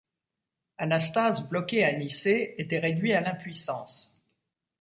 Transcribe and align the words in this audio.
Anastase, 0.79 1.45
bloqué 1.47 1.85
à 1.85 1.93
Nicée, 1.95 2.55
était 2.57 2.79
réduit 2.79 3.13
à 3.13 3.21
l'impuissance. 3.21 4.19